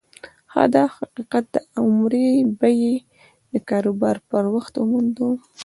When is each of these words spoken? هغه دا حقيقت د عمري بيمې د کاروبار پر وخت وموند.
هغه 0.53 0.67
دا 0.75 0.83
حقيقت 0.97 1.43
د 1.53 1.57
عمري 1.79 2.29
بيمې 2.59 2.95
د 3.51 3.53
کاروبار 3.69 4.17
پر 4.29 4.43
وخت 4.55 4.73
وموند. 4.77 5.17